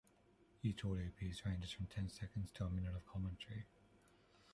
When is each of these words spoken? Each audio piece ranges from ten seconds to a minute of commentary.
Each 0.63 0.83
audio 0.83 1.11
piece 1.11 1.45
ranges 1.45 1.69
from 1.71 1.85
ten 1.85 2.09
seconds 2.09 2.49
to 2.55 2.65
a 2.65 2.71
minute 2.71 2.95
of 2.95 3.05
commentary. 3.05 3.67